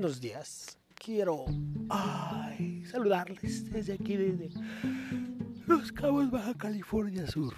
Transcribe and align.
buenos 0.00 0.18
días. 0.18 0.78
Quiero 0.94 1.44
saludarles 2.90 3.70
desde 3.70 3.92
aquí, 3.92 4.16
desde 4.16 4.48
Los 5.66 5.92
Cabos, 5.92 6.30
Baja 6.30 6.54
California 6.54 7.26
Sur. 7.26 7.54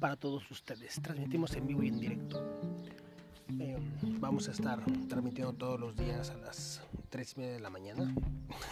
Para 0.00 0.16
todos 0.16 0.50
ustedes, 0.50 1.00
transmitimos 1.00 1.54
en 1.54 1.64
vivo 1.68 1.84
y 1.84 1.88
en 1.88 2.00
directo. 2.00 2.60
Eh, 3.60 3.78
vamos 4.18 4.48
a 4.48 4.50
estar 4.50 4.84
transmitiendo 5.08 5.52
todos 5.52 5.78
los 5.78 5.94
días 5.94 6.30
a 6.30 6.38
las 6.38 6.82
3 7.10 7.34
y 7.36 7.38
media 7.38 7.52
de 7.52 7.60
la 7.60 7.70
mañana. 7.70 8.12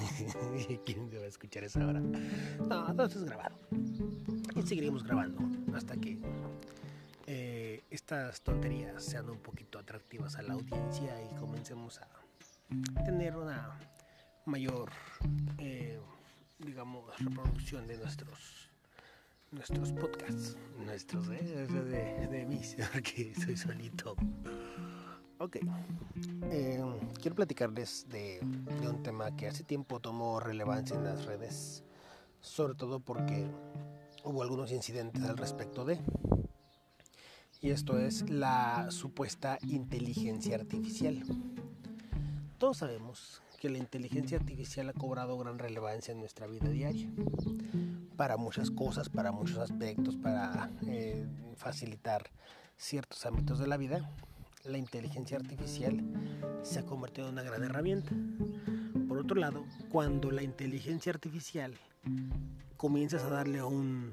¿Quién 0.85 1.09
va 1.13 1.23
a 1.23 1.29
escuchar 1.29 1.63
esa 1.63 1.87
hora? 1.87 2.01
No, 2.01 2.97
todo 2.97 3.07
esto 3.07 3.21
es 3.21 3.25
grabado. 3.27 3.57
Y 4.57 4.63
seguiremos 4.63 5.05
grabando 5.05 5.39
hasta 5.73 5.97
que 5.97 6.19
eh, 7.29 7.85
estas 7.91 8.41
tonterías 8.41 9.05
sean 9.05 9.31
un 9.31 9.39
poquito 9.39 9.79
atractivas 9.79 10.35
a 10.35 10.43
la 10.43 10.55
audiencia 10.55 11.15
y 11.23 11.37
comencemos 11.37 12.01
a 12.01 12.24
tener 13.05 13.37
una 13.37 13.79
mayor, 14.47 14.91
eh, 15.59 15.99
digamos, 16.59 17.05
reproducción 17.19 17.87
de 17.87 17.99
nuestros 17.99 18.71
nuestros 19.55 19.93
podcasts, 19.93 20.57
nuestros, 20.85 21.29
¿eh? 21.29 21.67
de, 21.69 22.27
de 22.27 22.45
mí, 22.45 22.61
porque 22.93 23.33
soy 23.35 23.57
solito. 23.57 24.17
Ok, 25.39 25.59
eh, 26.51 26.83
quiero 27.21 27.37
platicarles 27.37 28.07
de, 28.09 28.41
de, 28.81 28.89
un 28.89 29.03
tema 29.03 29.35
que 29.37 29.47
hace 29.49 29.63
tiempo 29.63 30.01
tomó 30.01 30.41
relevancia 30.41 30.97
en 30.97 31.05
las 31.05 31.25
redes, 31.25 31.85
sobre 32.41 32.75
todo 32.75 33.01
porque 33.01 33.47
hubo 34.25 34.43
algunos 34.43 34.73
incidentes 34.73 35.23
al 35.25 35.37
respecto 35.37 35.85
de, 35.85 36.01
y 37.61 37.71
esto 37.71 37.99
es 37.99 38.29
la 38.29 38.91
supuesta 38.91 39.59
inteligencia 39.63 40.57
artificial. 40.57 41.23
Todos 42.59 42.79
sabemos 42.79 43.43
que 43.61 43.69
la 43.69 43.79
inteligencia 43.79 44.39
artificial 44.39 44.89
ha 44.89 44.93
cobrado 44.93 45.37
gran 45.39 45.59
relevancia 45.59 46.13
en 46.13 46.21
nuestra 46.21 46.47
vida 46.47 46.69
diaria 46.69 47.11
para 48.17 48.37
muchas 48.37 48.71
cosas, 48.71 49.09
para 49.09 49.33
muchos 49.33 49.59
aspectos, 49.59 50.17
para 50.17 50.71
eh, 50.87 51.27
facilitar 51.57 52.31
ciertos 52.77 53.27
ámbitos 53.27 53.59
de 53.59 53.67
la 53.67 53.77
vida. 53.77 54.09
La 54.65 54.79
inteligencia 54.79 55.37
artificial 55.37 56.03
se 56.63 56.79
ha 56.79 56.87
convertido 56.87 57.29
en 57.29 57.35
una 57.35 57.43
gran 57.43 57.65
herramienta. 57.65 58.13
Por 59.09 59.19
otro 59.19 59.37
lado, 59.37 59.65
cuando 59.91 60.31
la 60.31 60.43
inteligencia 60.43 61.13
artificial 61.13 61.75
comienzas 62.77 63.23
a 63.25 63.31
darle 63.31 63.63
un, 63.63 64.13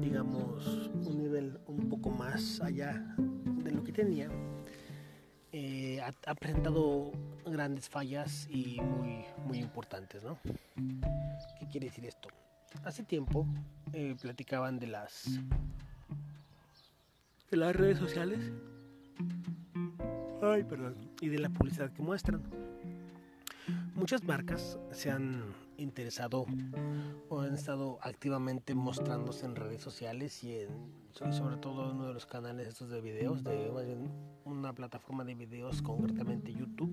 digamos, 0.00 0.90
un 0.94 1.18
nivel 1.18 1.58
un 1.66 1.88
poco 1.88 2.10
más 2.10 2.60
allá 2.60 3.14
de 3.16 3.72
lo 3.72 3.82
que 3.84 3.92
tenía, 3.92 4.28
eh, 5.52 6.00
ha, 6.00 6.34
presentado 6.34 7.12
grandes 7.44 7.88
fallas 7.88 8.48
y 8.50 8.80
muy, 8.80 9.24
muy 9.46 9.58
importantes, 9.58 10.22
¿no? 10.22 10.38
¿Qué 11.58 11.66
quiere 11.70 11.86
decir 11.86 12.06
esto? 12.06 12.28
Hace 12.84 13.02
tiempo 13.02 13.46
eh, 13.92 14.14
platicaban 14.20 14.78
de 14.78 14.86
las 14.86 15.28
de 17.50 17.56
las 17.56 17.74
redes 17.74 17.98
sociales. 17.98 18.38
Y 21.20 21.28
de 21.28 21.38
la 21.38 21.50
publicidad 21.50 21.92
que 21.92 22.02
muestran. 22.02 22.42
Muchas 23.94 24.24
marcas 24.24 24.78
se 24.90 25.10
han 25.10 25.42
interesado 25.80 26.46
o 27.28 27.40
han 27.40 27.54
estado 27.54 27.98
activamente 28.02 28.74
mostrándose 28.74 29.46
en 29.46 29.56
redes 29.56 29.82
sociales 29.82 30.44
y 30.44 30.60
en 30.60 31.00
sobre 31.12 31.56
todo 31.56 31.90
en 31.90 31.96
uno 31.96 32.06
de 32.06 32.14
los 32.14 32.24
canales 32.24 32.68
estos 32.68 32.88
de 32.88 33.00
videos 33.00 33.42
de 33.42 33.70
una 34.44 34.72
plataforma 34.72 35.24
de 35.24 35.34
videos 35.34 35.82
concretamente 35.82 36.52
YouTube 36.52 36.92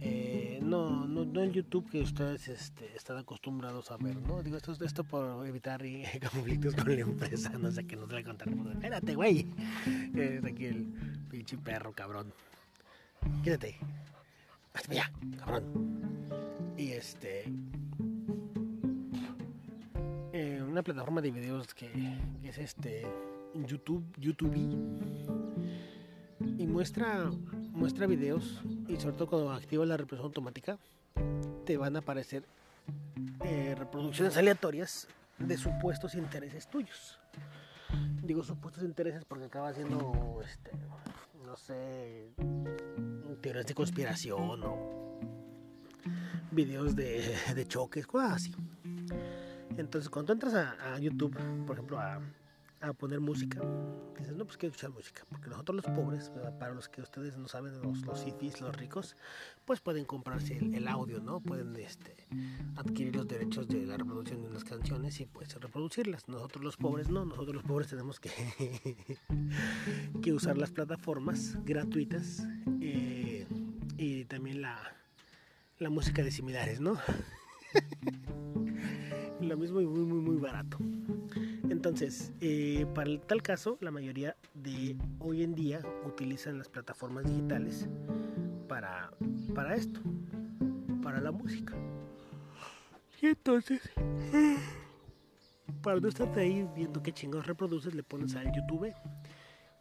eh, 0.00 0.58
no, 0.62 1.06
no, 1.06 1.24
no 1.24 1.44
YouTube 1.44 1.88
que 1.90 2.00
ustedes 2.00 2.48
este, 2.48 2.94
están 2.96 3.18
acostumbrados 3.18 3.90
a 3.90 3.96
ver, 3.96 4.16
¿no? 4.16 4.42
Digo, 4.42 4.56
esto, 4.56 4.72
esto 4.84 5.04
por 5.04 5.46
evitar 5.46 5.80
conflictos 6.32 6.74
con 6.74 6.88
la 6.88 7.02
empresa, 7.02 7.50
no 7.50 7.70
sé 7.70 7.86
qué 7.86 7.96
nos 7.96 8.10
le 8.10 8.24
contaremos. 8.24 8.72
Espérate, 8.72 9.14
güey. 9.14 9.46
Es 10.14 10.44
aquí 10.44 10.66
el 10.66 10.86
pinche 11.30 11.56
perro, 11.58 11.92
cabrón. 11.92 12.32
Quédate. 13.44 13.78
Hasta 14.74 14.92
allá, 14.92 15.12
cabrón. 15.38 16.21
Y 16.82 16.94
este. 16.94 17.44
Eh, 20.32 20.60
una 20.66 20.82
plataforma 20.82 21.20
de 21.20 21.30
videos 21.30 21.72
que, 21.74 21.88
es 22.42 22.58
este. 22.58 23.06
YouTube, 23.54 24.04
YouTube. 24.18 24.56
Y 26.58 26.66
muestra 26.66 27.30
muestra 27.72 28.08
videos 28.08 28.60
y 28.88 28.96
sobre 28.96 29.16
todo 29.16 29.28
cuando 29.28 29.52
activas 29.52 29.86
la 29.86 29.96
reproducción 29.96 30.26
automática 30.26 30.78
te 31.64 31.76
van 31.76 31.94
a 31.94 32.00
aparecer 32.00 32.42
eh, 33.44 33.76
reproducciones 33.78 34.36
aleatorias 34.36 35.06
de 35.38 35.56
supuestos 35.56 36.16
intereses 36.16 36.68
tuyos. 36.68 37.20
Digo 38.24 38.42
supuestos 38.42 38.82
intereses 38.82 39.24
porque 39.24 39.44
acaba 39.44 39.72
siendo, 39.72 40.42
este, 40.44 40.72
no 41.46 41.56
sé, 41.56 42.32
teorías 43.40 43.66
de 43.66 43.74
conspiración 43.74 44.64
o 44.64 45.02
videos 46.50 46.96
de, 46.96 47.66
choques, 47.68 48.06
cosas 48.06 48.32
así. 48.32 48.54
Entonces 49.76 50.10
cuando 50.10 50.32
entras 50.32 50.54
a, 50.54 50.98
YouTube, 50.98 51.36
por 51.66 51.76
ejemplo 51.76 51.98
a 51.98 52.20
a 52.82 52.92
poner 52.92 53.20
música. 53.20 53.60
Dices, 54.18 54.36
no, 54.36 54.44
pues 54.44 54.56
quiero 54.56 54.72
escuchar 54.72 54.90
música. 54.90 55.22
Porque 55.30 55.48
nosotros 55.48 55.76
los 55.76 55.94
pobres, 55.94 56.30
para 56.58 56.74
los 56.74 56.88
que 56.88 57.00
ustedes 57.00 57.38
no 57.38 57.48
saben, 57.48 57.80
los, 57.80 58.02
los 58.02 58.60
los 58.60 58.76
ricos, 58.76 59.16
pues 59.64 59.80
pueden 59.80 60.04
comprarse 60.04 60.58
el, 60.58 60.88
audio, 60.88 61.20
¿no? 61.20 61.40
Pueden 61.40 61.74
este, 61.76 62.26
adquirir 62.76 63.16
los 63.16 63.28
derechos 63.28 63.68
de 63.68 63.86
la 63.86 63.96
reproducción 63.96 64.42
de 64.42 64.48
unas 64.48 64.64
canciones 64.64 65.20
y 65.20 65.26
pues 65.26 65.54
reproducirlas. 65.60 66.28
Nosotros 66.28 66.64
los 66.64 66.76
pobres 66.76 67.08
no, 67.08 67.24
nosotros 67.24 67.54
los 67.54 67.64
pobres 67.64 67.88
tenemos 67.88 68.18
que, 68.18 68.30
que 70.22 70.32
usar 70.32 70.58
las 70.58 70.72
plataformas 70.72 71.56
gratuitas 71.64 72.42
eh, 72.80 73.46
y 73.96 74.24
también 74.24 74.60
la, 74.60 74.96
la 75.82 75.90
música 75.90 76.22
de 76.22 76.30
similares, 76.30 76.80
¿no? 76.80 76.96
Lo 79.40 79.56
mismo 79.56 79.80
y 79.80 79.86
muy, 79.86 80.04
muy, 80.04 80.20
muy 80.20 80.36
barato. 80.36 80.78
Entonces, 81.68 82.32
eh, 82.40 82.86
para 82.94 83.10
el 83.10 83.20
tal 83.20 83.42
caso, 83.42 83.76
la 83.80 83.90
mayoría 83.90 84.36
de 84.54 84.96
hoy 85.18 85.42
en 85.42 85.54
día 85.54 85.80
utilizan 86.06 86.58
las 86.58 86.68
plataformas 86.68 87.24
digitales 87.24 87.88
para, 88.68 89.10
para 89.54 89.74
esto, 89.74 90.00
para 91.02 91.20
la 91.20 91.32
música. 91.32 91.74
Y 93.20 93.26
entonces, 93.26 93.80
para 95.82 95.98
no 95.98 96.08
estarte 96.08 96.40
ahí 96.40 96.68
viendo 96.76 97.02
qué 97.02 97.12
chingados 97.12 97.46
reproduces, 97.46 97.94
le 97.94 98.04
pones 98.04 98.36
a 98.36 98.44
YouTube 98.44 98.92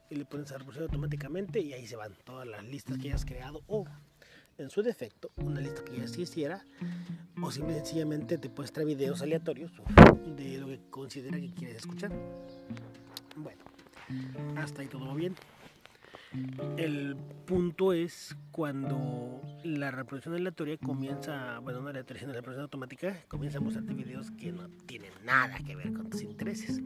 y 0.10 0.16
le 0.16 0.26
pones 0.26 0.52
a 0.52 0.58
reproducir 0.58 0.84
automáticamente 0.84 1.60
y 1.60 1.74
ahí 1.74 1.86
se 1.86 1.96
van 1.96 2.16
todas 2.24 2.48
las 2.48 2.64
listas 2.64 2.98
que 2.98 3.10
hayas 3.10 3.26
creado 3.26 3.62
o 3.68 3.86
en 4.58 4.70
su 4.70 4.82
defecto 4.82 5.32
una 5.38 5.60
lista 5.60 5.84
que 5.84 5.98
ya 5.98 6.04
existiera 6.04 6.66
o 7.42 7.52
simple 7.52 7.76
sencillamente 7.76 8.38
te 8.38 8.50
puedes 8.50 8.72
traer 8.72 8.88
videos 8.88 9.22
aleatorios 9.22 9.72
de 10.36 10.58
lo 10.58 10.68
que 10.68 10.80
considera 10.90 11.40
que 11.40 11.52
quieres 11.54 11.78
escuchar. 11.78 12.12
Bueno, 13.36 13.64
hasta 14.58 14.82
ahí 14.82 14.88
todo 14.88 15.14
bien. 15.16 15.36
El 16.78 17.18
punto 17.46 17.92
es 17.92 18.36
cuando 18.52 19.42
la 19.64 19.92
reproducción 19.92 20.36
aleatoria 20.36 20.78
comienza, 20.78 21.60
bueno, 21.60 21.82
no 21.82 21.92
sino 21.92 22.28
la 22.28 22.34
reproducción 22.36 22.62
automática, 22.62 23.22
comienza 23.28 23.58
a 23.58 23.62
mostrarte 23.62 23.94
videos 23.94 24.32
que 24.32 24.52
no 24.52 24.70
tienen 24.86 25.12
nada 25.26 25.58
que 25.60 25.76
ver 25.76 25.92
con 25.94 26.10
tus 26.10 26.22
intereses. 26.22 26.82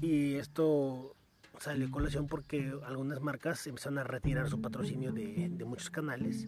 Y 0.00 0.34
esto 0.34 1.15
salió 1.58 1.90
colación 1.90 2.26
porque 2.26 2.72
algunas 2.84 3.20
marcas 3.20 3.66
empezaron 3.66 3.98
a 3.98 4.04
retirar 4.04 4.48
su 4.48 4.60
patrocinio 4.60 5.12
de, 5.12 5.48
muchos 5.64 5.90
canales, 5.90 6.46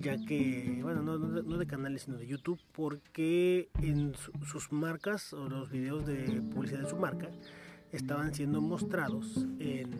ya 0.00 0.16
que, 0.24 0.80
bueno, 0.82 1.02
no, 1.02 1.18
de 1.18 1.66
canales, 1.66 2.02
sino 2.02 2.18
de 2.18 2.26
YouTube, 2.26 2.60
porque 2.72 3.68
en 3.80 4.14
su, 4.14 4.32
sus 4.44 4.72
marcas 4.72 5.32
o 5.32 5.48
los 5.48 5.70
videos 5.70 6.06
de 6.06 6.42
publicidad 6.52 6.80
de 6.80 6.90
su 6.90 6.96
marca 6.96 7.30
estaban 7.92 8.34
siendo 8.34 8.60
mostrados 8.60 9.46
en, 9.58 9.90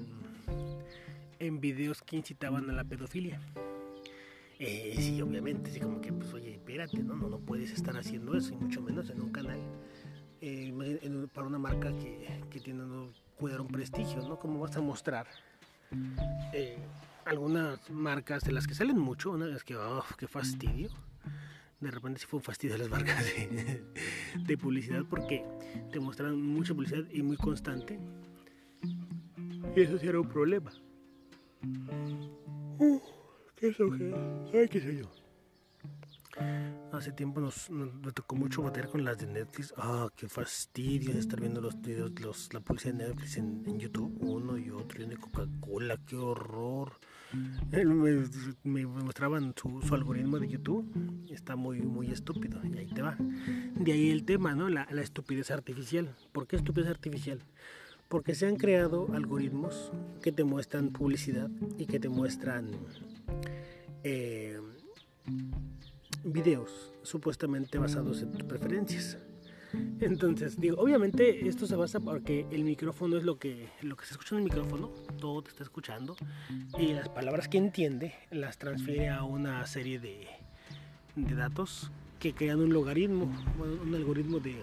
en 1.39 1.61
videos 1.61 2.03
que 2.03 2.17
incitaban 2.17 2.69
a 2.71 2.73
la 2.73 2.85
pedofilia. 2.85 3.41
Eh, 4.59 4.95
sí, 4.99 5.21
obviamente, 5.21 5.71
sí, 5.71 5.81
como 5.81 6.01
que, 6.01 6.13
pues, 6.13 6.33
oye, 6.33 6.53
espérate, 6.53 7.03
¿no? 7.03 7.17
No, 7.17 7.39
puedes 7.39 7.73
estar 7.73 7.97
haciendo 7.97 8.37
eso, 8.37 8.55
y 8.55 8.57
mucho 8.57 8.81
menos 8.81 9.11
en 9.11 9.21
un 9.21 9.31
canal. 9.31 9.59
Eh, 10.41 10.73
para 11.33 11.47
una 11.47 11.59
marca 11.59 11.91
que, 11.99 12.29
que 12.51 12.61
tiene 12.61 12.83
cuidar 13.37 13.61
un 13.61 13.69
prestigio, 13.69 14.23
¿no? 14.29 14.39
Como 14.39 14.61
vas 14.61 14.77
a 14.77 14.81
mostrar 14.81 15.27
eh, 16.53 16.79
algunas 17.25 17.91
marcas 17.91 18.45
de 18.45 18.53
las 18.53 18.67
que 18.67 18.75
salen 18.75 18.99
mucho, 18.99 19.31
una 19.31 19.47
vez 19.47 19.65
que, 19.65 19.77
oh, 19.77 20.05
qué 20.19 20.27
fastidio. 20.27 20.91
De 21.81 21.91
repente 21.91 22.21
sí 22.21 22.27
fue 22.27 22.39
un 22.39 22.45
fastidio 22.45 22.79
las 22.79 22.89
marcas 22.89 23.25
de, 24.47 24.59
publicidad 24.59 25.03
porque 25.09 25.45
te 25.93 26.01
muestran 26.01 26.41
mucha 26.41 26.73
publicidad 26.75 27.05
y 27.11 27.23
muy 27.23 27.37
constante. 27.37 27.99
Y 29.77 29.81
eso 29.81 29.99
sí 29.99 30.07
era 30.07 30.21
un 30.21 30.29
problema. 30.29 30.71
Uh, 32.79 33.01
Eso 33.61 33.91
que. 33.91 34.15
Ay, 34.55 34.69
qué 34.69 34.81
sé 34.81 34.97
yo. 34.97 35.24
Hace 36.93 37.13
tiempo 37.13 37.41
nos, 37.41 37.71
tocó 38.15 38.37
mucho 38.37 38.63
bater 38.63 38.89
con 38.89 39.05
las 39.05 39.19
de 39.19 39.27
Netflix. 39.27 39.75
Ah, 39.77 40.09
qué 40.17 40.29
fastidio 40.29 41.13
estar 41.13 41.41
viendo 41.41 41.61
los 41.61 41.81
videos, 41.81 42.13
los, 42.21 42.53
la 42.53 42.61
publicidad 42.61 42.95
de 42.95 43.09
Netflix 43.09 43.37
en, 43.37 43.79
YouTube, 43.79 44.17
uno 44.21 44.57
y 44.57 44.71
otro, 44.71 45.03
y 45.03 45.07
de 45.07 45.17
Coca-Cola, 45.17 45.99
qué 46.07 46.17
horror. 46.17 46.99
Me, 48.63 48.87
mostraban 48.87 49.55
su, 49.57 49.95
algoritmo 49.95 50.39
de 50.39 50.49
YouTube, 50.49 50.89
está 51.31 51.57
muy, 51.57 51.81
muy 51.83 52.11
estúpido, 52.11 52.61
y 52.65 52.79
ahí 52.79 52.87
te 52.87 53.03
va. 53.03 53.17
De 53.19 53.93
ahí 53.93 54.11
el 54.11 54.25
tema, 54.25 54.55
¿no? 54.55 54.69
La, 54.69 54.87
la 54.91 55.03
estupidez 55.03 55.51
artificial. 55.51 56.15
¿Por 56.33 56.47
qué 56.47 56.57
estupidez 56.57 56.89
artificial? 56.89 57.41
Porque 58.09 58.35
se 58.35 58.47
han 58.47 58.57
creado 58.57 59.09
algoritmos 59.13 59.91
que 60.23 60.31
te 60.31 60.45
muestran 60.45 60.91
publicidad 60.91 61.51
y 61.79 61.87
que 61.87 61.99
te 61.99 62.09
muestran 62.09 62.71
eh, 64.05 64.61
videos 66.25 66.93
supuestamente 67.03 67.79
basados 67.79 68.23
en 68.23 68.33
tus 68.33 68.43
preferencias. 68.43 69.19
Entonces, 70.01 70.61
digo, 70.61 70.81
obviamente 70.81 71.49
esto 71.49 71.67
se 71.67 71.75
basa 71.75 71.99
porque 71.99 72.47
el 72.51 72.65
micrófono 72.65 73.17
es 73.17 73.25
lo 73.25 73.39
que, 73.39 73.69
lo 73.83 73.97
que 73.97 74.07
se 74.07 74.13
escucha 74.13 74.37
en 74.37 74.39
el 74.39 74.45
micrófono, 74.45 74.89
todo 75.19 75.43
te 75.43 75.51
está 75.51 75.65
escuchando, 75.65 76.17
y 76.79 76.93
las 76.93 77.09
palabras 77.09 77.49
que 77.49 77.59
entiende 77.59 78.15
las 78.31 78.59
transfiere 78.59 79.09
a 79.09 79.25
una 79.25 79.67
serie 79.67 79.99
de, 79.99 80.29
de 81.17 81.35
datos 81.35 81.91
que 82.21 82.35
crean 82.35 82.61
un 82.61 82.73
logaritmo, 82.73 83.31
un 83.83 83.95
algoritmo 83.95 84.39
de, 84.39 84.63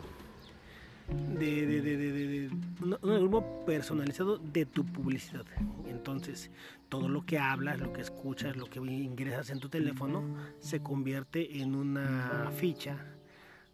de, 1.39 1.65
de, 1.65 1.81
de, 1.81 1.97
de 1.97 2.49
un, 2.81 2.93
algoritmo 2.93 3.65
personalizado 3.65 4.37
de 4.37 4.65
tu 4.65 4.85
publicidad. 4.85 5.45
Entonces, 5.87 6.51
todo 6.89 7.09
lo 7.09 7.25
que 7.25 7.39
hablas, 7.39 7.79
lo 7.79 7.93
que 7.93 8.01
escuchas, 8.01 8.55
lo 8.55 8.65
que 8.65 8.79
ingresas 8.79 9.49
en 9.49 9.59
tu 9.59 9.69
teléfono, 9.69 10.23
se 10.59 10.81
convierte 10.81 11.61
en 11.61 11.75
una 11.75 12.51
ficha 12.55 12.97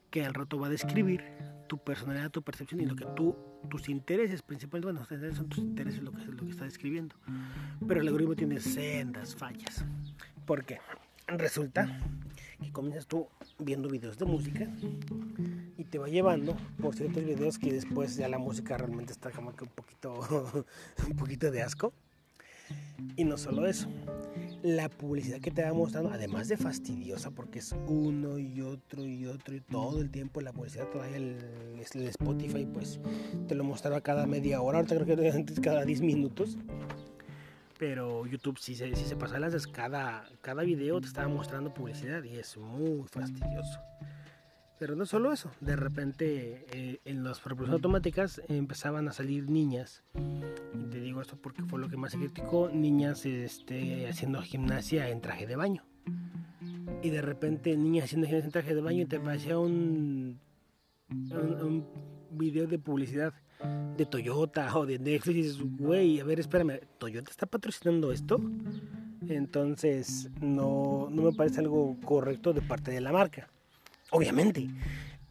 que 0.09 0.25
al 0.25 0.33
rato 0.33 0.59
va 0.59 0.67
a 0.67 0.69
describir 0.69 1.23
tu 1.67 1.77
personalidad, 1.77 2.31
tu 2.31 2.41
percepción 2.41 2.81
y 2.81 2.85
lo 2.85 2.95
que 2.95 3.05
tú, 3.15 3.35
tus 3.69 3.89
intereses, 3.89 4.41
principalmente, 4.41 5.03
bueno, 5.03 5.33
son 5.35 5.49
tus 5.49 5.59
intereses 5.59 6.01
lo 6.01 6.11
que, 6.11 6.25
lo 6.25 6.43
que 6.43 6.51
está 6.51 6.63
describiendo. 6.63 7.15
Pero 7.87 8.01
el 8.01 8.07
algoritmo 8.07 8.35
tiene 8.35 8.59
sendas 8.59 9.35
fallas. 9.35 9.85
¿Por 10.45 10.63
qué? 10.63 10.79
Resulta 11.27 11.99
que 12.61 12.71
comienzas 12.71 13.05
tú 13.05 13.27
viendo 13.59 13.89
videos 13.89 14.17
de 14.17 14.25
música 14.25 14.67
te 15.89 15.97
va 15.97 16.07
llevando 16.07 16.55
por 16.81 16.95
ciertos 16.95 17.23
videos 17.23 17.57
que 17.57 17.71
después 17.71 18.15
ya 18.15 18.27
la 18.27 18.37
música 18.37 18.77
realmente 18.77 19.13
está 19.13 19.31
como 19.31 19.55
que 19.55 19.63
un 19.63 19.69
poquito, 19.69 20.65
un 21.09 21.15
poquito 21.15 21.51
de 21.51 21.61
asco. 21.61 21.93
Y 23.15 23.23
no 23.23 23.37
solo 23.37 23.65
eso, 23.65 23.87
la 24.63 24.89
publicidad 24.89 25.39
que 25.39 25.51
te 25.51 25.63
va 25.63 25.73
mostrando, 25.73 26.09
además 26.09 26.49
de 26.49 26.57
fastidiosa, 26.57 27.31
porque 27.31 27.59
es 27.59 27.73
uno 27.87 28.37
y 28.37 28.61
otro 28.61 29.05
y 29.05 29.25
otro 29.25 29.55
y 29.55 29.61
todo 29.61 30.01
el 30.01 30.09
tiempo 30.09 30.41
la 30.41 30.51
publicidad, 30.51 30.87
todavía 30.89 31.17
el, 31.17 31.37
el 31.93 32.07
Spotify, 32.07 32.65
pues 32.65 32.99
te 33.47 33.55
lo 33.55 33.63
mostraba 33.63 34.01
cada 34.01 34.25
media 34.25 34.61
hora, 34.61 34.79
ahorita 34.79 34.95
creo 34.95 35.17
que 35.17 35.29
antes 35.31 35.59
cada 35.59 35.85
10 35.85 36.01
minutos. 36.01 36.57
Pero 37.79 38.25
YouTube 38.25 38.57
sí 38.57 38.75
se, 38.75 38.93
sí 38.95 39.05
se 39.05 39.15
pasa 39.15 39.39
las 39.39 39.67
cada, 39.67 40.27
cada 40.41 40.63
video 40.63 40.99
te 40.99 41.07
estaba 41.07 41.27
mostrando 41.27 41.73
publicidad 41.73 42.23
y 42.23 42.37
es 42.37 42.57
muy 42.57 43.03
fastidioso. 43.07 43.79
Pero 44.79 44.95
no 44.95 45.07
solo 45.07 45.33
eso, 45.33 45.51
de 45.59 45.75
repente 45.75 46.65
eh, 46.71 46.99
en 47.03 47.23
las 47.23 47.39
reproducciones 47.39 47.73
automáticas 47.73 48.41
empezaban 48.47 49.07
a 49.07 49.11
salir 49.11 49.49
niñas. 49.49 50.03
Y 50.15 50.85
te 50.91 50.99
digo 50.99 51.19
esto 51.21 51.35
porque 51.41 51.63
fue 51.63 51.79
lo 51.79 51.89
que 51.89 51.97
más 51.97 52.11
se 52.11 52.19
criticó, 52.19 52.69
niñas 52.71 53.25
este, 53.25 54.07
haciendo 54.07 54.41
gimnasia 54.41 55.09
en 55.09 55.21
traje 55.21 55.47
de 55.47 55.55
baño. 55.55 55.83
Y 57.01 57.09
de 57.09 57.21
repente 57.21 57.75
niñas 57.75 58.05
haciendo 58.05 58.27
gimnasia 58.27 58.45
en 58.45 58.51
traje 58.51 58.75
de 58.75 58.81
baño 58.81 59.01
y 59.01 59.05
te 59.05 59.17
aparecía 59.17 59.57
un, 59.57 60.39
un, 61.09 61.87
video 62.29 62.67
de 62.67 62.77
publicidad 62.77 63.33
de 63.97 64.05
Toyota 64.05 64.77
o 64.77 64.85
de 64.85 64.99
Netflix 64.99 65.27
y 65.27 65.41
dices, 65.41 65.57
güey, 65.79 66.19
a 66.19 66.23
ver, 66.23 66.39
espérame, 66.39 66.81
¿Toyota 66.99 67.31
está 67.31 67.47
patrocinando 67.47 68.11
esto? 68.11 68.39
Entonces 69.27 70.29
no, 70.39 71.07
no 71.09 71.23
me 71.23 71.33
parece 71.33 71.61
algo 71.61 71.97
correcto 72.05 72.53
de 72.53 72.61
parte 72.61 72.91
de 72.91 73.01
la 73.01 73.11
marca. 73.11 73.49
Obviamente, 74.11 74.69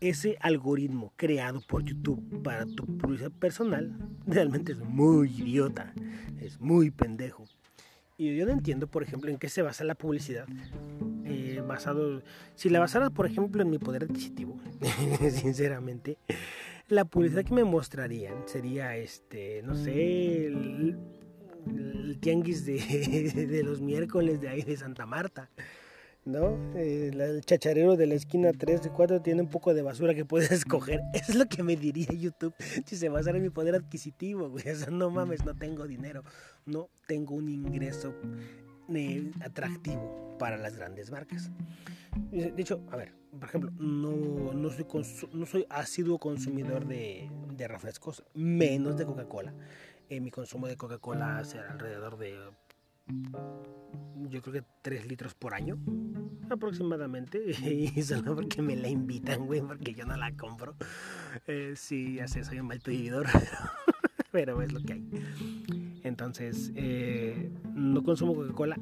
ese 0.01 0.37
algoritmo 0.41 1.13
creado 1.17 1.61
por 1.63 1.83
YouTube 1.83 2.43
para 2.43 2.67
tu 2.67 2.85
publicidad 2.99 3.33
personal 3.33 3.97
realmente 4.27 4.73
es 4.73 4.79
muy 4.79 5.31
idiota, 5.31 5.95
es 6.41 6.61
muy 6.61 6.91
pendejo. 6.91 7.45
Y 8.19 8.35
yo 8.35 8.47
no 8.47 8.53
entiendo, 8.53 8.87
por 8.87 9.03
ejemplo, 9.03 9.31
en 9.31 9.39
qué 9.39 9.49
se 9.49 9.63
basa 9.63 9.85
la 9.85 9.95
publicidad. 9.95 10.47
Eh, 11.25 11.63
basado, 11.67 12.23
si 12.55 12.71
la 12.71 12.81
basara, 12.81 13.11
por 13.11 13.27
ejemplo, 13.27 13.63
en 13.63 13.69
mi 13.69 13.79
poder 13.79 14.05
adquisitivo, 14.05 14.59
sinceramente, 15.31 16.17
la 16.89 17.05
publicidad 17.05 17.45
que 17.45 17.53
me 17.53 17.65
mostrarían 17.65 18.47
sería, 18.47 18.97
este, 18.97 19.63
no 19.65 19.75
sé, 19.75 20.47
el, 20.47 20.97
tianguis 22.21 22.65
de, 22.65 22.79
de, 23.51 23.63
los 23.63 23.83
miércoles 23.83 24.41
de 24.41 24.49
ahí 24.49 24.63
de 24.63 24.77
Santa 24.77 25.05
Marta. 25.05 25.51
¿No? 26.27 26.59
Eh, 26.75 27.11
el 27.15 27.45
chacharero 27.45 27.97
de 27.97 28.07
la 28.07 28.15
esquina 28.15 28.53
3 28.53 28.83
y 28.87 28.89
4 28.91 29.23
tiene 29.23 29.43
un 29.43 29.49
poco 29.49 29.73
de 29.73 29.83
basura 29.83 30.15
que 30.15 30.25
puedes 30.25 30.51
escoger. 30.53 31.01
Es 31.15 31.35
lo 31.35 31.47
que 31.47 31.63
me 31.63 31.77
diría 31.77 32.09
YouTube 32.13 32.55
si 32.85 32.97
se 32.97 33.09
basara 33.09 33.39
en 33.39 33.45
mi 33.45 33.51
poder 33.51 33.75
adquisitivo, 33.75 34.51
güey. 34.51 34.65
No 34.91 35.11
mames, 35.11 35.45
no 35.45 35.55
tengo 35.55 35.87
dinero, 35.87 36.23
no 36.67 36.91
tengo 37.07 37.35
un 37.35 37.49
ingreso 37.49 38.15
eh, 38.93 39.31
atractivo 39.41 40.37
para 40.39 40.57
las 40.59 40.77
grandes 40.77 41.11
marcas. 41.11 41.51
De 42.31 42.53
hecho, 42.57 42.83
a 42.91 42.97
ver, 42.97 43.13
por 43.39 43.49
ejemplo, 43.49 43.71
no, 43.79 44.53
no, 44.53 44.71
soy, 44.71 44.87
no 45.33 45.47
soy 45.47 45.67
asiduo 45.69 46.19
consumidor 46.19 46.87
de, 46.87 47.31
de 47.57 47.69
refrescos, 47.69 48.25
menos 48.35 48.97
de 48.97 49.07
Coca-Cola. 49.07 49.55
Eh, 50.09 50.21
mi 50.21 50.31
consumo 50.31 50.67
de 50.67 50.77
Coca-Cola 50.77 51.45
será 51.45 51.73
alrededor 51.73 52.17
de 52.17 52.37
yo 54.29 54.43
creo 54.43 54.55
que 54.55 54.65
3 54.83 55.07
litros 55.07 55.35
por 55.35 55.55
año 55.55 55.79
aproximadamente. 56.51 57.41
Y 57.63 58.03
solo 58.03 58.35
porque 58.35 58.63
me 58.63 58.77
la 58.77 58.89
invitan 58.89 59.47
güey 59.47 59.61
porque 59.61 59.95
yo 59.95 60.05
no 60.05 60.17
la 60.17 60.33
compro. 60.37 60.75
Eh, 61.47 61.75
sí 61.77 62.15
ya 62.15 62.29
sé 62.29 62.45
soy 62.45 62.61
un 62.61 62.67
mal 62.67 62.81
vividor 62.85 63.27
pero 64.33 64.61
es 64.63 64.73
lo 64.73 64.81
que 64.81 64.95
hay. 64.95 65.05
Entonces 66.03 66.73
eh, 66.75 67.51
no 67.75 68.03
consumo 68.03 68.35
Coca-Cola 68.35 68.79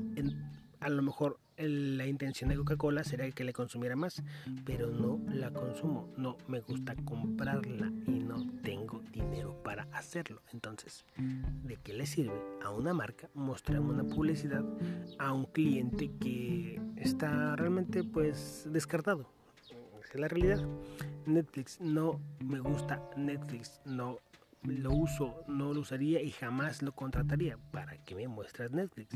a 0.85 0.91
lo 0.91 1.03
mejor 1.03 1.41
la 1.57 2.07
intención 2.07 2.51
de 2.51 2.57
Coca-Cola 2.57 3.05
sería 3.05 3.31
que 3.31 3.43
le 3.43 3.55
consumiera 3.55 3.97
más, 3.97 4.23
pero 4.67 4.91
no 4.91 5.19
la 5.33 5.51
consumo, 5.51 6.13
no 6.19 6.37
me 6.47 6.61
gusta 6.61 6.95
comprarla 7.05 7.91
y 8.07 8.19
no 8.19 8.47
tengo 8.63 9.03
dinero 9.11 9.63
para 9.63 9.85
hacerlo. 9.93 10.43
Entonces, 10.53 11.07
¿de 11.17 11.79
qué 11.79 11.95
le 11.95 12.05
sirve 12.05 12.39
a 12.63 12.71
una 12.71 12.93
marca 12.93 13.31
mostrar 13.33 13.81
una 13.81 14.05
publicidad 14.05 14.63
a 15.19 15.33
un 15.33 15.47
cliente 15.47 16.11
que 16.21 16.79
está 16.97 17.57
realmente 17.57 18.05
pues 18.05 18.69
descartado? 18.71 19.27
Esa 20.05 20.15
es 20.15 20.21
la 20.21 20.29
realidad. 20.29 20.69
Netflix 21.25 21.81
no 21.81 22.21
me 22.41 22.61
gusta, 22.61 23.01
Netflix 23.17 23.81
no 23.87 24.19
lo 24.65 24.93
uso, 24.93 25.45
no 25.47 25.73
lo 25.73 25.81
usaría 25.81 26.21
y 26.21 26.31
jamás 26.31 26.83
lo 26.83 26.93
contrataría. 26.93 27.57
¿Para 27.71 27.97
qué 28.05 28.15
me 28.15 28.29
muestras 28.29 28.71
Netflix? 28.71 29.15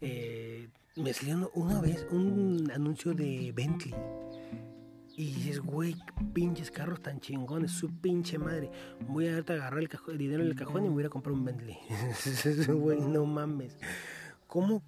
Eh, 0.00 0.68
me 0.96 1.12
salió 1.12 1.50
una 1.54 1.80
vez 1.80 2.06
un 2.10 2.70
anuncio 2.72 3.14
de 3.14 3.52
Bentley. 3.54 3.94
Y 5.16 5.34
dices, 5.34 5.60
güey, 5.60 5.96
pinches 6.32 6.70
carros 6.70 7.02
tan 7.02 7.20
chingones, 7.20 7.72
su 7.72 7.90
pinche 8.00 8.38
madre. 8.38 8.70
Voy 9.06 9.28
a 9.28 9.36
agarrar 9.36 9.78
el, 9.78 9.90
el 10.08 10.18
dinero 10.18 10.42
en 10.42 10.48
el 10.48 10.54
cajón 10.54 10.84
y 10.84 10.88
me 10.88 10.94
voy 10.94 11.04
a 11.04 11.10
comprar 11.10 11.34
un 11.34 11.44
Bentley. 11.44 11.76
güey, 12.68 13.00
no 13.00 13.26
mames. 13.26 13.78
¿Cómo 14.46 14.82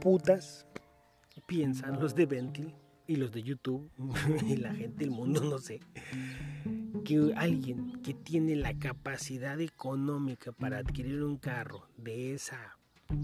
putas 0.00 0.66
piensan 1.46 2.00
los 2.00 2.14
de 2.14 2.26
Bentley 2.26 2.74
y 3.06 3.16
los 3.16 3.32
de 3.32 3.42
YouTube 3.42 3.90
y 4.46 4.56
la 4.56 4.72
gente 4.72 5.04
del 5.04 5.10
mundo, 5.10 5.42
no 5.42 5.58
sé, 5.58 5.80
que 7.04 7.32
alguien 7.36 8.00
que 8.02 8.14
tiene 8.14 8.54
la 8.54 8.78
capacidad 8.78 9.60
económica 9.60 10.52
para 10.52 10.78
adquirir 10.78 11.22
un 11.24 11.38
carro 11.38 11.88
de 11.96 12.34
esa 12.34 12.78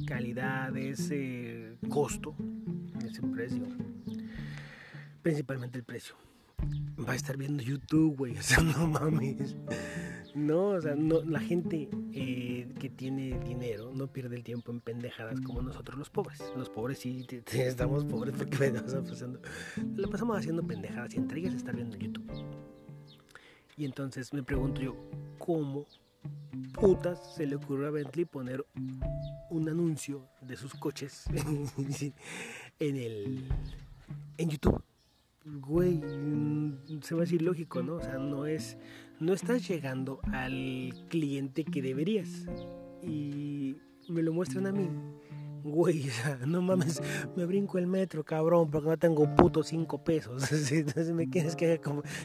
calidad, 0.06 0.76
ese 0.76 1.76
costo, 1.88 2.34
ese 3.04 3.22
precio, 3.22 3.62
principalmente 5.22 5.78
el 5.78 5.84
precio. 5.84 6.14
Va 7.06 7.12
a 7.12 7.16
estar 7.16 7.36
viendo 7.36 7.62
YouTube, 7.62 8.16
güey, 8.16 8.34
no 8.76 8.86
mames. 8.86 9.56
No, 10.34 10.68
o 10.68 10.80
sea, 10.80 10.94
no, 10.94 11.22
la 11.22 11.40
gente 11.40 11.88
eh, 12.12 12.68
que 12.78 12.90
tiene 12.90 13.38
dinero 13.40 13.90
no 13.94 14.06
pierde 14.06 14.36
el 14.36 14.44
tiempo 14.44 14.70
en 14.70 14.80
pendejadas 14.80 15.40
como 15.40 15.62
nosotros 15.62 15.98
los 15.98 16.10
pobres. 16.10 16.42
Los 16.54 16.68
pobres 16.68 16.98
sí 16.98 17.26
estamos 17.52 18.04
pobres 18.04 18.34
porque 18.36 18.56
pasando, 18.56 19.40
le 19.96 20.08
pasamos 20.08 20.36
haciendo 20.36 20.62
pendejadas 20.62 21.14
y 21.14 21.16
entre 21.16 21.40
ellas 21.40 21.54
estar 21.54 21.74
viendo 21.74 21.96
YouTube. 21.96 22.30
Y 23.78 23.86
entonces 23.86 24.32
me 24.34 24.42
pregunto 24.42 24.82
yo, 24.82 24.94
¿cómo 25.38 25.86
putas 26.72 27.34
se 27.34 27.46
le 27.46 27.56
ocurrió 27.56 27.88
a 27.88 27.90
Bentley 27.90 28.24
poner 28.24 28.64
un 29.50 29.68
anuncio 29.68 30.28
de 30.40 30.56
sus 30.56 30.74
coches 30.74 31.24
en 32.78 32.96
el 32.96 33.48
en 34.38 34.50
YouTube? 34.50 34.82
Güey, 35.44 36.00
se 37.02 37.14
va 37.14 37.20
a 37.20 37.24
decir 37.24 37.42
lógico, 37.42 37.82
¿no? 37.82 37.94
O 37.94 38.02
sea, 38.02 38.18
no 38.18 38.46
es 38.46 38.76
no 39.20 39.32
estás 39.32 39.66
llegando 39.68 40.20
al 40.32 40.92
cliente 41.08 41.64
que 41.64 41.82
deberías. 41.82 42.46
Y 43.02 43.76
me 44.08 44.22
lo 44.22 44.32
muestran 44.32 44.66
a 44.66 44.72
mí 44.72 44.88
güey, 45.70 46.08
o 46.08 46.12
sea, 46.12 46.38
no 46.46 46.62
mames, 46.62 47.00
me 47.36 47.44
brinco 47.44 47.78
el 47.78 47.86
metro, 47.86 48.24
cabrón, 48.24 48.70
porque 48.70 48.88
no 48.88 48.96
tengo 48.96 49.34
puto 49.34 49.62
cinco 49.62 50.02
pesos. 50.02 50.50
Entonces 50.72 51.12
me 51.12 51.28
quieres 51.28 51.56
que, 51.56 51.80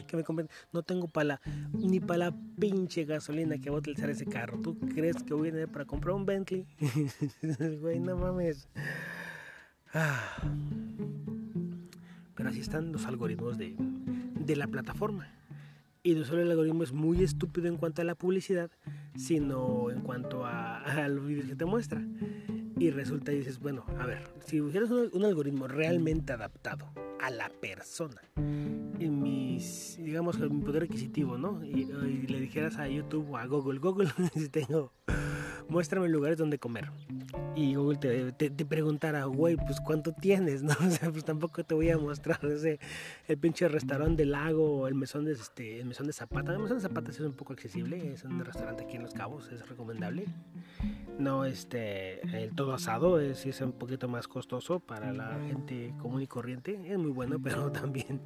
que 0.06 0.16
me 0.16 0.24
compren. 0.24 0.48
No 0.72 0.82
tengo 0.82 1.08
para 1.08 1.40
ni 1.72 2.00
para 2.00 2.30
la 2.30 2.36
pinche 2.58 3.04
gasolina 3.04 3.58
que 3.58 3.70
voy 3.70 3.78
a 3.78 3.80
utilizar 3.80 4.10
ese 4.10 4.26
carro. 4.26 4.60
¿Tú 4.60 4.78
crees 4.78 5.22
que 5.22 5.34
voy 5.34 5.48
a 5.48 5.52
tener 5.52 5.68
para 5.68 5.84
comprar 5.84 6.14
un 6.14 6.26
Bentley? 6.26 6.66
güey, 7.80 8.00
no 8.00 8.16
mames. 8.16 8.68
Ah. 9.94 10.42
Pero 12.34 12.48
así 12.48 12.60
están 12.60 12.92
los 12.92 13.06
algoritmos 13.06 13.58
de, 13.58 13.76
de 13.78 14.56
la 14.56 14.66
plataforma. 14.66 15.28
Y 16.04 16.14
no 16.14 16.24
solo 16.24 16.42
el 16.42 16.50
algoritmo 16.50 16.82
es 16.82 16.92
muy 16.92 17.22
estúpido 17.22 17.68
en 17.68 17.76
cuanto 17.76 18.02
a 18.02 18.04
la 18.04 18.16
publicidad, 18.16 18.70
sino 19.14 19.90
en 19.90 20.00
cuanto 20.00 20.44
a, 20.44 20.78
a 20.78 21.08
los 21.08 21.24
vídeos 21.24 21.46
que 21.46 21.54
te 21.54 21.64
muestra. 21.64 22.02
Y 22.82 22.90
resulta 22.90 23.32
y 23.32 23.36
dices, 23.36 23.60
bueno, 23.60 23.84
a 24.00 24.06
ver, 24.06 24.24
si 24.44 24.60
hubieras 24.60 24.90
un, 24.90 25.24
algoritmo 25.24 25.68
realmente 25.68 26.32
adaptado 26.32 26.92
a 27.20 27.30
la 27.30 27.48
persona, 27.48 28.20
en 28.34 29.22
mis, 29.22 30.00
digamos, 30.02 30.40
en 30.40 30.58
mi 30.58 30.64
poder 30.64 30.82
adquisitivo, 30.82 31.38
¿no? 31.38 31.64
Y, 31.64 31.84
le 31.84 32.40
dijeras 32.40 32.78
a 32.78 32.88
YouTube 32.88 33.30
o 33.30 33.36
a 33.36 33.46
Google, 33.46 33.78
Google, 33.78 34.08
si 34.34 34.48
tengo, 34.48 34.92
muéstrame 35.68 36.08
lugares 36.08 36.38
donde 36.38 36.58
comer. 36.58 36.90
Y 37.54 37.74
Google 37.74 37.98
te, 37.98 38.32
te, 38.32 38.64
preguntara, 38.64 39.24
güey, 39.24 39.56
pues 39.56 39.80
cuánto 39.80 40.12
tienes, 40.12 40.62
¿no? 40.62 40.72
O 40.72 40.90
sea, 40.90 41.10
pues 41.10 41.24
tampoco 41.24 41.64
te 41.64 41.74
voy 41.74 41.90
a 41.90 41.98
mostrar 41.98 42.44
ese, 42.46 42.80
el 43.28 43.38
pinche 43.38 43.68
restaurante 43.68 44.22
del 44.22 44.32
lago 44.32 44.80
o 44.80 44.88
el 44.88 44.94
mesón 44.94 45.24
de, 45.24 45.32
este, 45.32 45.80
el 45.80 45.86
mesón 45.86 46.06
de 46.06 46.12
Zapata. 46.12 46.52
El 46.52 46.60
mesón 46.60 46.78
de 46.78 46.82
Zapata 46.82 47.10
es 47.10 47.20
un 47.20 47.34
poco 47.34 47.52
accesible, 47.52 48.14
es 48.14 48.24
un 48.24 48.42
restaurante 48.44 48.84
aquí 48.84 48.96
en 48.96 49.02
Los 49.02 49.14
Cabos, 49.14 49.50
es 49.52 49.68
recomendable 49.68 50.26
no 51.18 51.44
este 51.44 52.42
el 52.42 52.54
todo 52.54 52.72
asado 52.72 53.20
es, 53.20 53.44
es 53.44 53.60
un 53.60 53.72
poquito 53.72 54.08
más 54.08 54.26
costoso 54.26 54.80
para 54.80 55.12
la 55.12 55.38
gente 55.46 55.92
común 56.00 56.22
y 56.22 56.26
corriente 56.26 56.80
es 56.86 56.98
muy 56.98 57.10
bueno 57.10 57.38
pero 57.42 57.70
también 57.70 58.22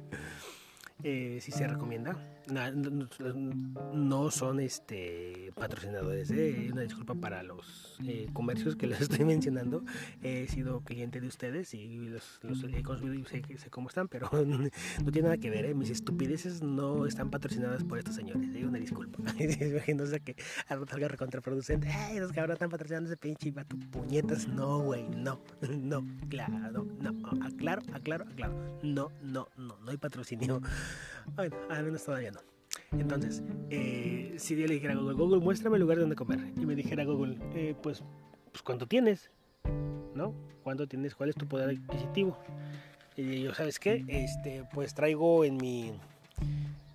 eh, 1.03 1.39
sí 1.41 1.51
se 1.51 1.67
recomienda. 1.67 2.17
No, 2.47 4.31
son 4.31 4.59
este 4.59 5.51
patrocinadores, 5.55 6.31
eh. 6.31 6.69
una 6.71 6.81
disculpa 6.81 7.13
para 7.15 7.43
los 7.43 7.97
eh, 8.05 8.27
comercios 8.31 8.75
que 8.75 8.87
les 8.87 9.01
estoy 9.09 9.25
mencionando. 9.25 9.83
He 10.21 10.47
sido 10.47 10.81
cliente 10.81 11.19
de 11.19 11.27
ustedes 11.27 11.73
y 11.73 12.09
los, 12.09 12.39
he 12.73 12.83
consumido 12.83 13.15
y 13.15 13.25
sé, 13.25 13.69
cómo 13.69 13.89
están, 13.89 14.07
pero 14.07 14.29
no 14.45 15.11
tiene 15.11 15.27
nada 15.27 15.37
que 15.37 15.49
ver. 15.49 15.73
Mis 15.75 15.89
estupideces 15.89 16.61
no 16.61 17.05
están 17.05 17.29
patrocinadas 17.29 17.83
por 17.83 17.99
estos 17.99 18.15
señores. 18.15 18.47
Una 18.63 18.79
disculpa. 18.79 19.17
no 19.95 20.05
sé 20.05 20.19
que 20.21 20.35
algo 20.67 20.85
salga 20.87 21.07
contraproducente. 21.17 21.87
¡Ay, 21.89 22.19
los 22.19 22.31
cabrones 22.31 22.55
están 22.55 22.69
patrocinando 22.69 23.09
ese 23.09 23.17
pinche 23.17 23.51
tu 23.67 23.79
puñetas! 23.91 24.47
No, 24.47 24.79
güey, 24.79 25.07
no, 25.09 25.41
no, 25.69 26.05
claro, 26.29 26.85
no, 26.99 27.15
aclaro, 27.45 27.81
aclaro, 27.93 28.25
aclaro. 28.25 28.53
No, 28.83 29.11
no, 29.21 29.47
no, 29.57 29.77
no 29.79 29.91
hay 29.91 29.97
patrocinio. 29.97 30.61
Bueno, 31.35 31.55
al 31.69 31.83
menos 31.83 32.03
todavía 32.03 32.31
no. 32.31 32.36
Entonces, 32.91 33.43
eh, 33.69 34.35
si 34.37 34.55
yo 34.55 34.65
le 34.67 34.75
dijera 34.75 34.93
a 34.93 34.97
Google, 34.97 35.15
Google, 35.15 35.39
muéstrame 35.39 35.75
el 35.75 35.81
lugar 35.81 35.99
donde 35.99 36.15
comer. 36.15 36.39
Y 36.55 36.65
me 36.65 36.75
dijera 36.75 37.03
Google, 37.03 37.37
eh, 37.53 37.75
pues, 37.81 38.03
pues, 38.51 38.61
¿cuánto 38.61 38.87
tienes? 38.87 39.29
¿No? 40.15 40.33
¿Cuánto 40.63 40.87
tienes? 40.87 41.15
¿Cuál 41.15 41.29
es 41.29 41.35
tu 41.35 41.47
poder 41.47 41.69
adquisitivo? 41.69 42.37
Y 43.15 43.41
yo, 43.41 43.53
¿sabes 43.53 43.79
qué? 43.79 44.03
Este, 44.07 44.63
pues 44.73 44.93
traigo 44.93 45.43
en 45.43 45.57
mi, 45.57 45.91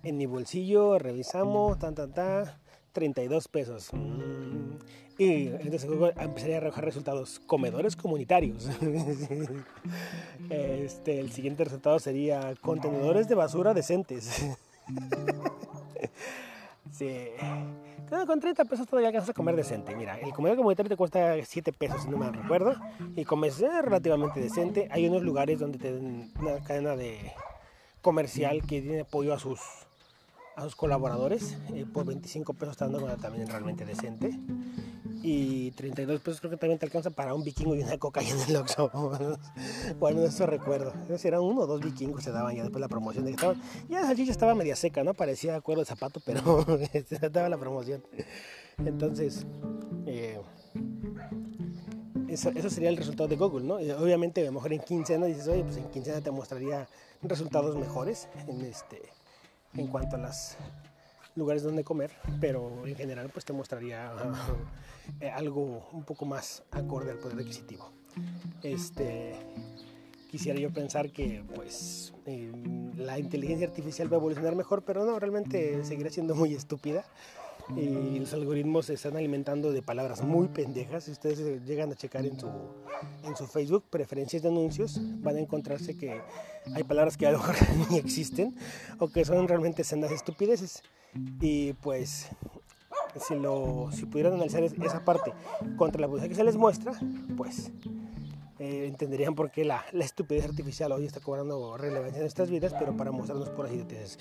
en 0.03 0.17
mi 0.17 0.25
bolsillo, 0.25 0.97
revisamos, 0.97 1.77
tan, 1.79 1.95
tan, 1.95 2.13
tan, 2.13 2.45
32 2.93 3.47
pesos. 3.47 3.89
Mm. 3.93 4.77
Y 5.17 5.47
entonces 5.47 5.85
Google 5.85 6.13
empezaría 6.17 6.55
a 6.55 6.57
arrojar 6.59 6.85
resultados. 6.85 7.39
Comedores 7.45 7.95
comunitarios. 7.95 8.67
este, 10.49 11.19
el 11.19 11.31
siguiente 11.31 11.63
resultado 11.65 11.99
sería 11.99 12.55
contenedores 12.61 13.27
de 13.27 13.35
basura 13.35 13.73
decentes. 13.73 14.43
sí. 16.91 17.29
con 18.27 18.39
30 18.39 18.65
pesos 18.65 18.87
todavía 18.87 19.09
alcanzas 19.09 19.31
a 19.31 19.33
comer 19.33 19.55
decente. 19.55 19.95
Mira, 19.95 20.19
el 20.19 20.33
comedor 20.33 20.57
comunitario 20.57 20.89
te 20.89 20.97
cuesta 20.97 21.35
7 21.43 21.73
pesos, 21.73 22.03
si 22.03 22.09
no 22.09 22.17
me 22.17 22.31
recuerdo. 22.31 22.75
Y 23.15 23.25
comes 23.25 23.59
relativamente 23.59 24.39
decente. 24.39 24.87
Hay 24.91 25.07
unos 25.07 25.23
lugares 25.23 25.59
donde 25.59 25.77
te 25.77 25.93
dan 25.93 26.31
una 26.39 26.63
cadena 26.63 26.95
de 26.95 27.33
comercial 28.01 28.61
que 28.61 28.81
tiene 28.81 29.01
apoyo 29.01 29.33
a 29.33 29.39
sus 29.39 29.59
a 30.55 30.63
sus 30.63 30.75
colaboradores. 30.75 31.57
Eh, 31.73 31.85
por 31.91 32.05
25 32.05 32.53
pesos 32.53 32.73
está 32.73 32.87
dando 32.87 33.05
también 33.17 33.47
realmente 33.47 33.85
decente. 33.85 34.37
Y 35.25 35.71
32 35.71 36.19
pesos 36.19 36.41
creo 36.41 36.51
que 36.51 36.57
también 36.57 36.77
te 36.77 36.85
alcanza 36.85 37.09
para 37.09 37.33
un 37.33 37.43
vikingo 37.43 37.75
y 37.75 37.81
una 37.81 37.97
coca 37.97 38.21
en 38.21 38.39
el 38.41 38.57
Oxxo. 38.57 38.91
bueno, 39.99 40.21
eso 40.23 40.45
recuerdo. 40.45 40.93
Si 41.17 41.27
eran 41.27 41.41
uno 41.41 41.61
o 41.61 41.67
dos 41.67 41.81
vikingos 41.81 42.23
se 42.23 42.31
daban 42.31 42.55
ya 42.55 42.63
después 42.63 42.81
la 42.81 42.89
promoción. 42.89 43.23
De 43.23 43.31
que 43.31 43.35
estaban, 43.35 43.61
ya 43.89 44.01
la 44.01 44.07
salchicha 44.07 44.31
estaba 44.31 44.53
media 44.53 44.75
seca, 44.75 45.03
¿no? 45.03 45.13
Parecía 45.13 45.55
acuerdo 45.55 45.81
de 45.81 45.85
zapato, 45.85 46.19
pero 46.25 46.65
se 47.07 47.29
daba 47.29 47.47
la 47.47 47.57
promoción. 47.57 48.03
Entonces, 48.79 49.45
eh, 50.05 50.41
eso, 52.27 52.49
eso, 52.49 52.69
sería 52.69 52.89
el 52.89 52.97
resultado 52.97 53.29
de 53.29 53.37
Google, 53.37 53.65
¿no? 53.65 53.75
obviamente, 53.75 54.41
a 54.41 54.45
lo 54.45 54.53
mejor 54.53 54.73
en 54.73 54.81
quincena 54.81 55.27
dices, 55.27 55.47
oye, 55.47 55.63
pues 55.63 55.77
en 55.77 55.89
quincena 55.89 56.19
te 56.19 56.31
mostraría 56.31 56.87
resultados 57.21 57.77
mejores 57.77 58.27
en 58.47 58.61
este 58.61 59.01
en 59.75 59.87
cuanto 59.87 60.15
a 60.15 60.19
los 60.19 60.57
lugares 61.35 61.63
donde 61.63 61.83
comer, 61.83 62.11
pero 62.39 62.85
en 62.85 62.95
general 62.95 63.29
pues 63.29 63.45
te 63.45 63.53
mostraría 63.53 64.11
eh, 65.19 65.29
algo 65.29 65.89
un 65.91 66.03
poco 66.03 66.25
más 66.25 66.63
acorde 66.71 67.11
al 67.11 67.17
poder 67.17 67.39
adquisitivo. 67.39 67.91
Este, 68.61 69.35
quisiera 70.29 70.59
yo 70.59 70.71
pensar 70.71 71.11
que 71.11 71.43
pues 71.55 72.13
em, 72.25 72.95
la 72.97 73.17
inteligencia 73.17 73.67
artificial 73.67 74.11
va 74.11 74.17
a 74.17 74.19
evolucionar 74.19 74.55
mejor, 74.55 74.83
pero 74.83 75.05
no, 75.05 75.19
realmente 75.19 75.83
seguirá 75.85 76.09
siendo 76.09 76.35
muy 76.35 76.53
estúpida 76.53 77.05
y 77.75 78.19
los 78.19 78.33
algoritmos 78.33 78.87
se 78.87 78.93
están 78.93 79.15
alimentando 79.15 79.71
de 79.71 79.81
palabras 79.81 80.21
muy 80.21 80.47
pendejas. 80.47 81.05
Si 81.05 81.11
ustedes 81.11 81.65
llegan 81.65 81.91
a 81.91 81.95
checar 81.95 82.25
en 82.25 82.39
su, 82.39 82.49
en 83.23 83.35
su 83.35 83.47
Facebook 83.47 83.85
preferencias 83.89 84.43
de 84.43 84.49
anuncios, 84.49 84.99
van 85.21 85.37
a 85.37 85.39
encontrarse 85.39 85.97
que 85.97 86.21
hay 86.73 86.83
palabras 86.83 87.17
que 87.17 87.25
a 87.27 87.31
lo 87.31 87.39
mejor 87.39 87.55
ni 87.89 87.97
existen 87.97 88.55
o 88.99 89.07
que 89.07 89.25
son 89.25 89.47
realmente 89.47 89.83
sendas 89.83 90.11
estupideces. 90.11 90.83
Y 91.41 91.73
pues, 91.73 92.27
si, 93.27 93.35
lo, 93.35 93.89
si 93.91 94.05
pudieran 94.05 94.33
analizar 94.33 94.63
esa 94.63 95.05
parte 95.05 95.31
contra 95.77 96.01
la 96.01 96.07
publicidad 96.07 96.29
que 96.29 96.35
se 96.35 96.43
les 96.43 96.57
muestra, 96.57 96.93
pues 97.37 97.71
eh, 98.59 98.85
entenderían 98.87 99.33
por 99.33 99.49
qué 99.49 99.65
la, 99.65 99.83
la, 99.93 100.05
estupidez 100.05 100.45
artificial 100.45 100.91
hoy 100.91 101.05
está 101.05 101.19
cobrando 101.19 101.75
relevancia 101.75 102.17
en 102.17 102.23
nuestras 102.23 102.51
vidas, 102.51 102.73
pero 102.77 102.95
para 102.95 103.11
mostrarnos 103.11 103.49
puras 103.49 103.71
idioteces. 103.71 104.19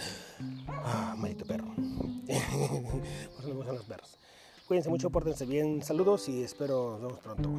Ah, 0.69 1.15
maldito 1.19 1.45
perro. 1.45 1.67
perros. 3.89 4.19
Cuídense 4.67 4.89
mucho, 4.89 5.11
pórtense 5.11 5.45
bien, 5.45 5.83
saludos 5.83 6.29
y 6.29 6.43
espero 6.43 6.99
nos 6.99 7.03
vemos 7.03 7.21
pronto. 7.21 7.51